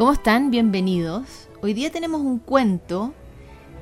¿Cómo 0.00 0.14
están? 0.14 0.50
Bienvenidos. 0.50 1.50
Hoy 1.60 1.74
día 1.74 1.92
tenemos 1.92 2.22
un 2.22 2.38
cuento 2.38 3.12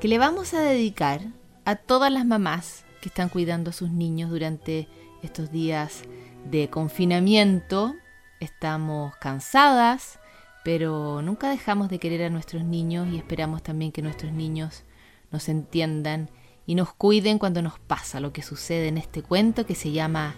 que 0.01 0.09
le 0.09 0.19
vamos 0.19 0.53
a 0.53 0.61
dedicar 0.61 1.21
a 1.65 1.77
todas 1.77 2.11
las 2.11 2.27
mamás 2.27 2.85
que 3.01 3.09
están 3.09 3.29
cuidando 3.29 3.71
a 3.71 3.73
sus 3.73 3.93
niños 3.93 4.29
durante 4.29 4.89
estos 5.23 5.53
días 5.53 6.03
de 6.51 6.71
confinamiento. 6.71 7.95
Estamos 8.41 9.15
cansadas, 9.21 10.19
pero 10.65 11.23
nunca 11.23 11.51
dejamos 11.51 11.89
de 11.89 12.01
querer 12.01 12.25
a 12.25 12.31
nuestros 12.31 12.65
niños 12.65 13.07
y 13.13 13.17
esperamos 13.17 13.63
también 13.63 13.93
que 13.93 14.03
nuestros 14.03 14.33
niños 14.33 14.83
nos 15.31 15.49
entiendan 15.49 16.31
y 16.67 16.75
nos 16.75 16.93
cuiden 16.93 17.39
cuando 17.39 17.63
nos 17.63 17.79
pasa 17.79 18.19
lo 18.19 18.33
que 18.33 18.43
sucede 18.43 18.89
en 18.89 18.99
este 18.99 19.23
cuento 19.23 19.67
que 19.67 19.77
se 19.77 19.93
llama 19.93 20.35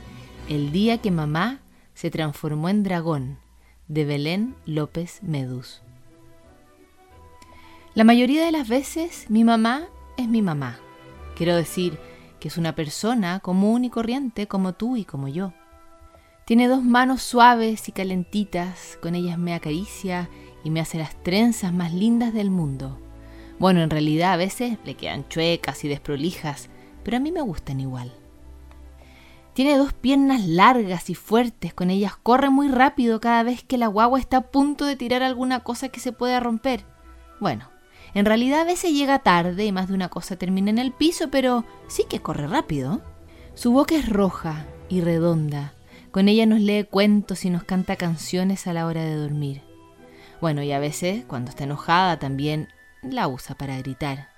El 0.46 0.72
día 0.72 0.98
que 0.98 1.10
mamá 1.10 1.62
se 1.94 2.10
transformó 2.10 2.68
en 2.68 2.82
dragón 2.82 3.49
de 3.90 4.04
Belén 4.04 4.54
López 4.66 5.20
Medus. 5.20 5.82
La 7.92 8.04
mayoría 8.04 8.44
de 8.44 8.52
las 8.52 8.68
veces 8.68 9.26
mi 9.28 9.42
mamá 9.42 9.88
es 10.16 10.28
mi 10.28 10.42
mamá. 10.42 10.78
Quiero 11.34 11.56
decir 11.56 11.98
que 12.38 12.46
es 12.46 12.56
una 12.56 12.76
persona 12.76 13.40
común 13.40 13.84
y 13.84 13.90
corriente 13.90 14.46
como 14.46 14.74
tú 14.74 14.96
y 14.96 15.04
como 15.04 15.26
yo. 15.26 15.52
Tiene 16.44 16.68
dos 16.68 16.84
manos 16.84 17.22
suaves 17.22 17.88
y 17.88 17.92
calentitas, 17.92 18.96
con 19.02 19.16
ellas 19.16 19.38
me 19.38 19.54
acaricia 19.54 20.30
y 20.62 20.70
me 20.70 20.80
hace 20.80 20.96
las 20.96 21.20
trenzas 21.24 21.72
más 21.72 21.92
lindas 21.92 22.32
del 22.32 22.50
mundo. 22.50 22.96
Bueno, 23.58 23.82
en 23.82 23.90
realidad 23.90 24.34
a 24.34 24.36
veces 24.36 24.78
le 24.84 24.94
quedan 24.94 25.28
chuecas 25.28 25.84
y 25.84 25.88
desprolijas, 25.88 26.68
pero 27.02 27.16
a 27.16 27.20
mí 27.20 27.32
me 27.32 27.42
gustan 27.42 27.80
igual. 27.80 28.12
Tiene 29.60 29.76
dos 29.76 29.92
piernas 29.92 30.46
largas 30.46 31.10
y 31.10 31.14
fuertes, 31.14 31.74
con 31.74 31.90
ellas 31.90 32.16
corre 32.16 32.48
muy 32.48 32.68
rápido 32.68 33.20
cada 33.20 33.42
vez 33.42 33.62
que 33.62 33.76
la 33.76 33.88
guagua 33.88 34.18
está 34.18 34.38
a 34.38 34.50
punto 34.50 34.86
de 34.86 34.96
tirar 34.96 35.22
alguna 35.22 35.60
cosa 35.60 35.90
que 35.90 36.00
se 36.00 36.12
pueda 36.12 36.40
romper. 36.40 36.86
Bueno, 37.40 37.68
en 38.14 38.24
realidad 38.24 38.60
a 38.60 38.64
veces 38.64 38.94
llega 38.94 39.18
tarde 39.18 39.66
y 39.66 39.70
más 39.70 39.88
de 39.88 39.92
una 39.92 40.08
cosa 40.08 40.36
termina 40.36 40.70
en 40.70 40.78
el 40.78 40.92
piso, 40.92 41.28
pero 41.30 41.66
sí 41.88 42.04
que 42.08 42.20
corre 42.20 42.46
rápido. 42.46 43.02
Su 43.52 43.70
boca 43.70 43.96
es 43.96 44.08
roja 44.08 44.64
y 44.88 45.02
redonda. 45.02 45.74
Con 46.10 46.28
ella 46.28 46.46
nos 46.46 46.60
lee 46.60 46.86
cuentos 46.90 47.44
y 47.44 47.50
nos 47.50 47.62
canta 47.62 47.96
canciones 47.96 48.66
a 48.66 48.72
la 48.72 48.86
hora 48.86 49.04
de 49.04 49.14
dormir. 49.14 49.60
Bueno, 50.40 50.62
y 50.62 50.72
a 50.72 50.78
veces, 50.78 51.26
cuando 51.26 51.50
está 51.50 51.64
enojada, 51.64 52.18
también 52.18 52.68
la 53.02 53.28
usa 53.28 53.54
para 53.56 53.76
gritar. 53.76 54.30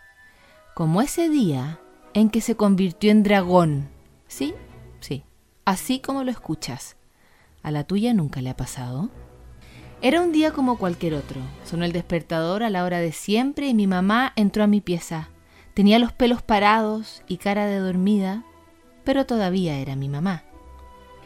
Como 0.75 1.01
ese 1.01 1.29
día 1.29 1.79
en 2.13 2.29
que 2.29 2.41
se 2.41 2.57
convirtió 2.57 3.13
en 3.13 3.23
dragón. 3.23 3.89
¿Sí? 4.27 4.53
Sí, 5.03 5.25
así 5.65 5.99
como 5.99 6.23
lo 6.23 6.31
escuchas. 6.31 6.97
¿A 7.65 7.73
la 7.73 7.83
tuya 7.83 8.15
nunca 8.15 8.41
le 8.41 8.51
ha 8.51 8.57
pasado? 8.57 9.11
Era 10.01 10.23
un 10.23 10.31
día 10.31 10.53
como 10.53 10.79
cualquier 10.79 11.15
otro. 11.15 11.41
Sonó 11.65 11.85
el 11.85 11.93
despertador 11.93 12.63
a 12.63 12.71
la 12.71 12.85
hora 12.85 13.01
de 13.01 13.11
siempre 13.11 13.67
y 13.67 13.75
mi 13.75 13.89
mamá 13.89 14.33
entró 14.37 14.63
a 14.63 14.69
mi 14.69 14.81
pieza. 14.81 15.29
Tenía 15.75 15.99
los 15.99 16.13
pelos 16.13 16.41
parados 16.41 17.23
y 17.27 17.39
cara 17.39 17.67
de 17.67 17.79
dormida, 17.79 18.45
pero 19.03 19.27
todavía 19.27 19.77
era 19.79 19.97
mi 19.97 20.09
mamá. 20.09 20.45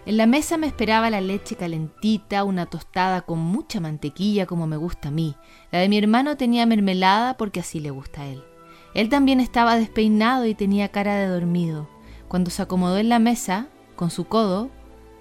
En 0.07 0.17
la 0.17 0.27
mesa 0.27 0.57
me 0.57 0.69
esperaba 0.69 1.11
la 1.11 1.21
leche 1.21 1.57
calentita, 1.57 2.45
una 2.45 2.65
tostada 2.65 3.23
con 3.23 3.41
mucha 3.41 3.81
mantequilla 3.81 4.47
como 4.47 4.67
me 4.67 4.79
gusta 4.79 5.09
a 5.09 5.13
mí. 5.13 5.37
La 5.71 5.81
de 5.81 5.91
mi 5.91 5.99
hermano 5.99 6.39
tenía 6.39 6.65
mermelada 6.65 7.37
porque 7.37 7.61
así 7.61 7.81
le 7.81 7.91
gusta 7.91 8.23
a 8.23 8.27
él. 8.27 8.43
Él 8.95 9.11
también 9.11 9.41
estaba 9.41 9.77
despeinado 9.77 10.47
y 10.47 10.55
tenía 10.55 10.89
cara 10.89 11.17
de 11.17 11.27
dormido. 11.27 11.95
Cuando 12.29 12.51
se 12.51 12.63
acomodó 12.63 12.99
en 12.99 13.09
la 13.09 13.19
mesa, 13.19 13.69
con 13.95 14.11
su 14.11 14.25
codo, 14.27 14.71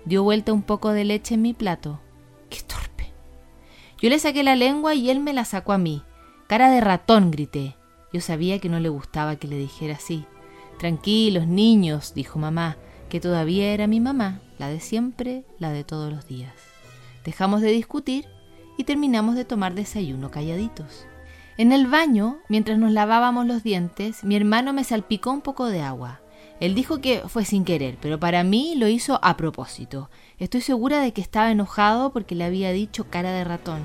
dio 0.06 0.23
vuelta 0.23 0.53
un 0.53 0.61
poco 0.64 0.92
de 0.92 1.06
leche 1.06 1.36
en 1.36 1.42
mi 1.42 1.53
plato. 1.53 1.99
¡Qué 2.49 2.61
torpe! 2.61 3.11
Yo 4.02 4.10
le 4.10 4.20
saqué 4.20 4.43
la 4.43 4.55
lengua 4.55 4.95
y 4.95 5.10
él 5.10 5.20
me 5.20 5.33
la 5.33 5.45
sacó 5.45 5.73
a 5.73 5.77
mí. 5.77 6.04
Cara 6.48 6.70
de 6.70 6.82
ratón, 6.82 7.32
grité. 7.32 7.76
Yo 8.14 8.21
sabía 8.21 8.60
que 8.60 8.70
no 8.70 8.80
le 8.80 8.89
gustaba 8.89 9.36
que 9.36 9.48
le 9.48 9.58
dijera 9.58 9.95
así. 9.95 10.26
Tranquilos, 10.80 11.48
niños, 11.48 12.14
dijo 12.14 12.39
mamá, 12.39 12.77
que 13.10 13.20
todavía 13.20 13.73
era 13.73 13.88
mi 13.88 13.99
mamá, 13.99 14.42
la 14.58 14.70
de 14.70 14.80
siempre, 14.80 15.45
la 15.60 15.71
de 15.71 15.83
todos 15.83 16.11
los 16.11 16.27
días. 16.27 16.54
Dejamos 17.23 17.61
de 17.61 17.71
discutir 17.71 18.27
y 18.77 18.83
terminamos 18.83 19.36
de 19.36 19.45
tomar 19.45 19.73
desayuno 19.73 20.32
calladitos. 20.32 21.08
En 21.58 21.71
el 21.71 21.88
baño, 21.88 22.39
mientras 22.49 22.77
nos 22.77 22.92
lavábamos 22.92 23.45
los 23.45 23.64
dientes, 23.64 24.23
mi 24.23 24.36
hermano 24.36 24.73
me 24.73 24.83
salpicó 24.83 25.32
un 25.32 25.42
poco 25.42 25.67
de 25.67 25.82
agua. 25.82 26.20
Él 26.60 26.73
dijo 26.73 27.02
que 27.02 27.21
fue 27.27 27.43
sin 27.43 27.66
querer, 27.66 27.98
pero 28.02 28.20
para 28.20 28.43
mí 28.43 28.76
lo 28.77 28.88
hizo 28.88 29.20
a 29.21 29.36
propósito. 29.36 30.10
Estoy 30.39 30.61
segura 30.61 31.02
de 31.02 31.11
que 31.11 31.21
estaba 31.21 31.52
enojado 31.52 32.14
porque 32.14 32.36
le 32.36 32.45
había 32.45 32.71
dicho 32.71 33.10
cara 33.10 33.32
de 33.32 33.43
ratón. 33.43 33.82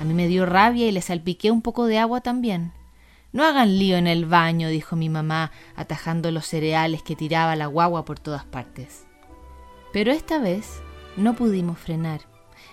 A 0.00 0.04
mí 0.04 0.12
me 0.12 0.28
dio 0.28 0.44
rabia 0.44 0.86
y 0.86 0.92
le 0.92 1.00
salpiqué 1.00 1.50
un 1.50 1.62
poco 1.62 1.86
de 1.86 1.98
agua 1.98 2.20
también. 2.20 2.72
No 3.32 3.42
hagan 3.42 3.78
lío 3.78 3.96
en 3.96 4.06
el 4.06 4.26
baño, 4.26 4.68
dijo 4.68 4.96
mi 4.96 5.08
mamá, 5.08 5.50
atajando 5.76 6.30
los 6.30 6.46
cereales 6.46 7.02
que 7.02 7.16
tiraba 7.16 7.56
la 7.56 7.66
guagua 7.66 8.04
por 8.04 8.18
todas 8.18 8.44
partes. 8.44 9.06
Pero 9.92 10.12
esta 10.12 10.38
vez 10.38 10.82
no 11.16 11.34
pudimos 11.34 11.78
frenar. 11.78 12.20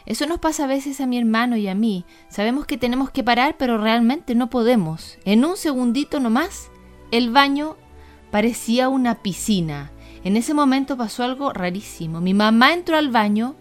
Eso 0.06 0.25
nos 0.28 0.40
pasa 0.40 0.66
a 0.66 0.68
veces 0.68 1.00
a 1.00 1.08
mi 1.08 1.18
hermano 1.18 1.56
y 1.56 1.68
a 1.68 1.75
mí. 1.75 2.06
Sabemos 2.28 2.66
que 2.66 2.78
tenemos 2.78 3.12
que 3.12 3.24
parar, 3.24 3.56
pero 3.58 3.78
realmente 3.78 4.36
no 4.36 4.50
podemos. 4.50 5.18
En 5.25 5.46
un 5.46 5.58
segundito 5.58 6.20
nomás, 6.20 6.70
el 7.12 7.31
baño 7.31 7.78
parecía 8.31 8.90
una 8.90 9.22
piscina. 9.22 9.92
En 10.24 10.38
ese 10.38 10.53
momento 10.53 10.97
pasó 10.97 11.24
algo 11.24 11.52
rarísimo. 11.53 12.22
Mi 12.22 12.34
mamá 12.34 12.74
entró 12.74 12.97
al 12.97 13.09
baño, 13.09 13.56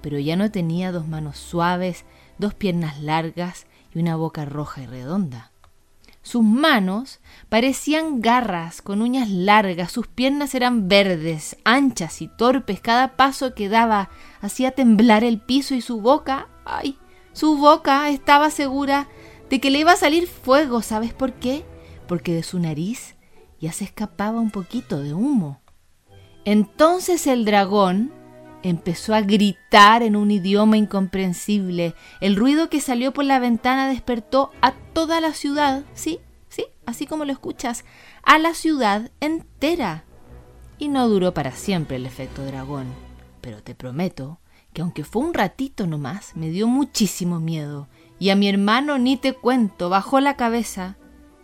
pero 0.00 0.18
ya 0.18 0.36
no 0.36 0.50
tenía 0.50 0.92
dos 0.92 1.06
manos 1.06 1.38
suaves, 1.38 2.04
dos 2.38 2.54
piernas 2.54 3.00
largas 3.00 3.66
y 3.94 4.00
una 4.00 4.16
boca 4.16 4.44
roja 4.44 4.82
y 4.82 4.86
redonda. 4.86 5.50
Sus 6.22 6.42
manos 6.42 7.20
parecían 7.50 8.22
garras 8.22 8.80
con 8.80 9.02
uñas 9.02 9.28
largas, 9.28 9.92
sus 9.92 10.06
piernas 10.06 10.54
eran 10.54 10.88
verdes, 10.88 11.58
anchas 11.64 12.22
y 12.22 12.28
torpes, 12.28 12.80
cada 12.80 13.16
paso 13.16 13.54
que 13.54 13.68
daba 13.68 14.08
hacía 14.40 14.70
temblar 14.70 15.22
el 15.22 15.38
piso 15.38 15.74
y 15.74 15.82
su 15.82 16.00
boca, 16.00 16.48
ay, 16.64 16.96
su 17.34 17.58
boca 17.58 18.08
estaba 18.08 18.50
segura 18.50 19.06
de 19.50 19.60
que 19.60 19.70
le 19.70 19.80
iba 19.80 19.92
a 19.92 19.96
salir 19.96 20.26
fuego, 20.26 20.80
¿sabes 20.80 21.12
por 21.12 21.34
qué? 21.34 21.62
Porque 22.08 22.32
de 22.32 22.42
su 22.42 22.58
nariz 22.58 23.13
ya 23.64 23.72
se 23.72 23.84
escapaba 23.84 24.40
un 24.40 24.50
poquito 24.50 25.02
de 25.02 25.14
humo. 25.14 25.60
Entonces 26.44 27.26
el 27.26 27.46
dragón 27.46 28.12
empezó 28.62 29.14
a 29.14 29.22
gritar 29.22 30.02
en 30.02 30.16
un 30.16 30.30
idioma 30.30 30.76
incomprensible. 30.76 31.94
El 32.20 32.36
ruido 32.36 32.68
que 32.68 32.82
salió 32.82 33.14
por 33.14 33.24
la 33.24 33.38
ventana 33.38 33.88
despertó 33.88 34.50
a 34.60 34.72
toda 34.72 35.22
la 35.22 35.32
ciudad, 35.32 35.84
sí, 35.94 36.20
sí, 36.48 36.66
así 36.84 37.06
como 37.06 37.24
lo 37.24 37.32
escuchas, 37.32 37.86
a 38.22 38.38
la 38.38 38.52
ciudad 38.52 39.10
entera. 39.20 40.04
Y 40.76 40.88
no 40.88 41.08
duró 41.08 41.32
para 41.32 41.52
siempre 41.52 41.96
el 41.96 42.04
efecto 42.04 42.44
dragón, 42.44 42.86
pero 43.40 43.62
te 43.62 43.74
prometo 43.74 44.40
que 44.74 44.82
aunque 44.82 45.04
fue 45.04 45.22
un 45.22 45.32
ratito 45.32 45.86
nomás, 45.86 46.36
me 46.36 46.50
dio 46.50 46.66
muchísimo 46.66 47.40
miedo, 47.40 47.88
y 48.18 48.28
a 48.28 48.36
mi 48.36 48.48
hermano 48.48 48.98
ni 48.98 49.16
te 49.16 49.32
cuento, 49.32 49.88
bajó 49.88 50.20
la 50.20 50.36
cabeza 50.36 50.96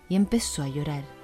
y 0.09 0.17
empezó 0.17 0.63
a 0.65 0.69
llorar. 0.69 1.20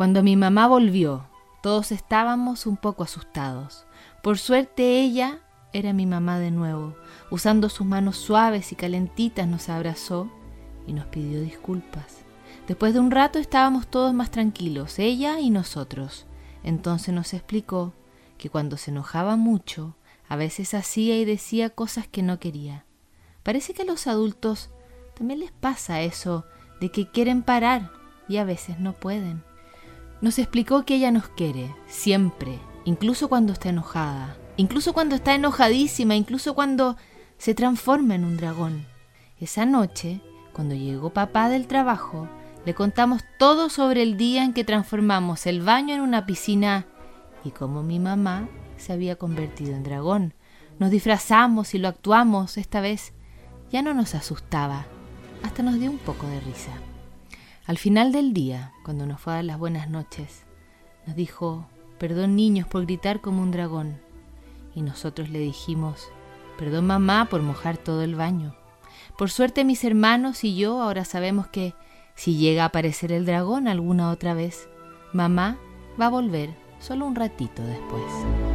Cuando 0.00 0.22
mi 0.22 0.34
mamá 0.34 0.66
volvió, 0.66 1.26
todos 1.62 1.92
estábamos 1.92 2.64
un 2.64 2.78
poco 2.78 3.02
asustados. 3.04 3.84
Por 4.22 4.38
suerte 4.38 4.98
ella 4.98 5.40
era 5.74 5.92
mi 5.92 6.06
mamá 6.06 6.38
de 6.38 6.50
nuevo. 6.50 6.96
Usando 7.30 7.68
sus 7.68 7.86
manos 7.86 8.16
suaves 8.16 8.72
y 8.72 8.76
calentitas 8.76 9.46
nos 9.46 9.68
abrazó 9.68 10.30
y 10.86 10.94
nos 10.94 11.04
pidió 11.04 11.42
disculpas. 11.42 12.22
Después 12.66 12.94
de 12.94 13.00
un 13.00 13.10
rato 13.10 13.38
estábamos 13.38 13.88
todos 13.88 14.14
más 14.14 14.30
tranquilos, 14.30 14.98
ella 14.98 15.38
y 15.38 15.50
nosotros. 15.50 16.24
Entonces 16.62 17.12
nos 17.12 17.34
explicó 17.34 17.92
que 18.38 18.48
cuando 18.48 18.78
se 18.78 18.92
enojaba 18.92 19.36
mucho, 19.36 19.96
a 20.30 20.36
veces 20.36 20.72
hacía 20.72 21.18
y 21.18 21.26
decía 21.26 21.68
cosas 21.68 22.08
que 22.08 22.22
no 22.22 22.38
quería. 22.38 22.86
Parece 23.42 23.74
que 23.74 23.82
a 23.82 23.84
los 23.84 24.06
adultos 24.06 24.70
también 25.12 25.40
les 25.40 25.52
pasa 25.52 26.00
eso 26.00 26.46
de 26.80 26.90
que 26.90 27.10
quieren 27.10 27.42
parar 27.42 27.90
y 28.30 28.38
a 28.38 28.44
veces 28.44 28.80
no 28.80 28.94
pueden. 28.94 29.49
Nos 30.20 30.38
explicó 30.38 30.84
que 30.84 30.96
ella 30.96 31.10
nos 31.10 31.28
quiere, 31.28 31.74
siempre, 31.86 32.58
incluso 32.84 33.28
cuando 33.28 33.54
está 33.54 33.70
enojada, 33.70 34.36
incluso 34.56 34.92
cuando 34.92 35.14
está 35.14 35.34
enojadísima, 35.34 36.14
incluso 36.14 36.54
cuando 36.54 36.96
se 37.38 37.54
transforma 37.54 38.14
en 38.16 38.24
un 38.24 38.36
dragón. 38.36 38.86
Esa 39.38 39.64
noche, 39.64 40.20
cuando 40.52 40.74
llegó 40.74 41.10
papá 41.10 41.48
del 41.48 41.66
trabajo, 41.66 42.28
le 42.66 42.74
contamos 42.74 43.22
todo 43.38 43.70
sobre 43.70 44.02
el 44.02 44.18
día 44.18 44.44
en 44.44 44.52
que 44.52 44.64
transformamos 44.64 45.46
el 45.46 45.62
baño 45.62 45.94
en 45.94 46.02
una 46.02 46.26
piscina 46.26 46.84
y 47.42 47.50
cómo 47.52 47.82
mi 47.82 47.98
mamá 47.98 48.46
se 48.76 48.92
había 48.92 49.16
convertido 49.16 49.74
en 49.74 49.84
dragón. 49.84 50.34
Nos 50.78 50.90
disfrazamos 50.90 51.74
y 51.74 51.78
lo 51.78 51.88
actuamos 51.88 52.58
esta 52.58 52.82
vez. 52.82 53.14
Ya 53.70 53.80
no 53.80 53.94
nos 53.94 54.14
asustaba, 54.14 54.84
hasta 55.42 55.62
nos 55.62 55.80
dio 55.80 55.90
un 55.90 55.98
poco 55.98 56.26
de 56.26 56.40
risa. 56.40 56.72
Al 57.70 57.78
final 57.78 58.10
del 58.10 58.32
día, 58.32 58.72
cuando 58.82 59.06
nos 59.06 59.20
fue 59.20 59.32
a 59.32 59.36
dar 59.36 59.44
las 59.44 59.56
buenas 59.56 59.88
noches, 59.88 60.44
nos 61.06 61.14
dijo, 61.14 61.68
perdón 62.00 62.34
niños 62.34 62.66
por 62.66 62.84
gritar 62.84 63.20
como 63.20 63.42
un 63.42 63.52
dragón. 63.52 64.00
Y 64.74 64.82
nosotros 64.82 65.30
le 65.30 65.38
dijimos, 65.38 66.08
perdón 66.58 66.88
mamá 66.88 67.28
por 67.30 67.42
mojar 67.42 67.78
todo 67.78 68.02
el 68.02 68.16
baño. 68.16 68.56
Por 69.16 69.30
suerte 69.30 69.64
mis 69.64 69.84
hermanos 69.84 70.42
y 70.42 70.56
yo 70.56 70.82
ahora 70.82 71.04
sabemos 71.04 71.46
que 71.46 71.74
si 72.16 72.36
llega 72.36 72.64
a 72.64 72.66
aparecer 72.66 73.12
el 73.12 73.24
dragón 73.24 73.68
alguna 73.68 74.10
otra 74.10 74.34
vez, 74.34 74.68
mamá 75.12 75.56
va 76.00 76.06
a 76.06 76.10
volver 76.10 76.50
solo 76.80 77.06
un 77.06 77.14
ratito 77.14 77.62
después. 77.62 78.49